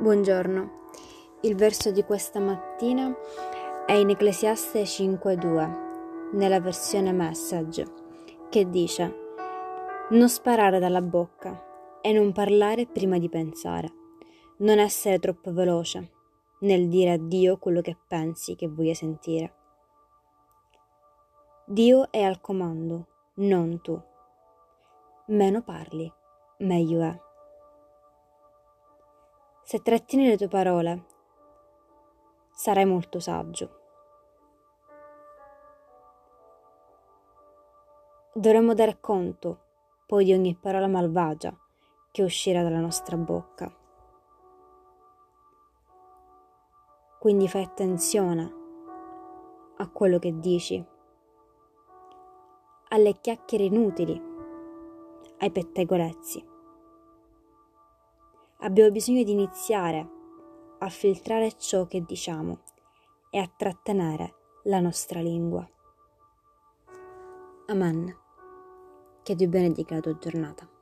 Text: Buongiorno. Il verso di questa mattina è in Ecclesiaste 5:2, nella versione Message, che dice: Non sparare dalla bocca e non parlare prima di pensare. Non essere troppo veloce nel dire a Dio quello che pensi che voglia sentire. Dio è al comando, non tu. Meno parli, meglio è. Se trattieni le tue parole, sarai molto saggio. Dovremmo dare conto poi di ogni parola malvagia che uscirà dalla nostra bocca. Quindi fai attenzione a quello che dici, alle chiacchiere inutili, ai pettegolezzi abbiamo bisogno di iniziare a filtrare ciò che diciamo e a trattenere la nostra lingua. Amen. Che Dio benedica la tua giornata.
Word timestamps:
Buongiorno. 0.00 0.86
Il 1.42 1.56
verso 1.56 1.90
di 1.90 2.02
questa 2.04 2.40
mattina 2.40 3.14
è 3.84 3.92
in 3.92 4.08
Ecclesiaste 4.08 4.84
5:2, 4.84 6.30
nella 6.32 6.58
versione 6.58 7.12
Message, 7.12 7.84
che 8.48 8.70
dice: 8.70 9.14
Non 10.08 10.30
sparare 10.30 10.78
dalla 10.78 11.02
bocca 11.02 12.00
e 12.00 12.14
non 12.14 12.32
parlare 12.32 12.86
prima 12.86 13.18
di 13.18 13.28
pensare. 13.28 13.92
Non 14.60 14.78
essere 14.78 15.18
troppo 15.18 15.52
veloce 15.52 16.10
nel 16.60 16.88
dire 16.88 17.10
a 17.12 17.18
Dio 17.18 17.58
quello 17.58 17.82
che 17.82 17.98
pensi 18.08 18.56
che 18.56 18.68
voglia 18.68 18.94
sentire. 18.94 19.54
Dio 21.66 22.10
è 22.10 22.22
al 22.22 22.40
comando, 22.40 23.06
non 23.34 23.82
tu. 23.82 24.00
Meno 25.26 25.60
parli, 25.60 26.10
meglio 26.60 27.02
è. 27.02 27.28
Se 29.70 29.80
trattieni 29.82 30.26
le 30.26 30.36
tue 30.36 30.48
parole, 30.48 31.04
sarai 32.50 32.84
molto 32.84 33.20
saggio. 33.20 33.70
Dovremmo 38.34 38.74
dare 38.74 38.98
conto 38.98 39.58
poi 40.06 40.24
di 40.24 40.32
ogni 40.32 40.56
parola 40.56 40.88
malvagia 40.88 41.56
che 42.10 42.24
uscirà 42.24 42.64
dalla 42.64 42.80
nostra 42.80 43.16
bocca. 43.16 43.72
Quindi 47.20 47.46
fai 47.46 47.62
attenzione 47.62 48.52
a 49.76 49.88
quello 49.88 50.18
che 50.18 50.36
dici, 50.40 50.84
alle 52.88 53.20
chiacchiere 53.20 53.62
inutili, 53.62 54.20
ai 55.38 55.50
pettegolezzi 55.52 56.49
abbiamo 58.60 58.90
bisogno 58.90 59.22
di 59.22 59.32
iniziare 59.32 60.08
a 60.78 60.88
filtrare 60.88 61.56
ciò 61.56 61.86
che 61.86 62.02
diciamo 62.04 62.60
e 63.30 63.38
a 63.38 63.50
trattenere 63.54 64.34
la 64.64 64.80
nostra 64.80 65.20
lingua. 65.20 65.68
Amen. 67.66 68.16
Che 69.22 69.34
Dio 69.34 69.48
benedica 69.48 69.94
la 69.94 70.00
tua 70.00 70.18
giornata. 70.18 70.79